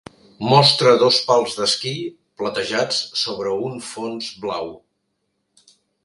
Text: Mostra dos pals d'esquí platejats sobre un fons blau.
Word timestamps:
Mostra 0.51 0.91
dos 1.01 1.17
pals 1.25 1.57
d'esquí 1.57 1.91
platejats 2.41 3.01
sobre 3.25 3.53
un 3.67 3.75
fons 3.89 4.31
blau. 4.47 4.71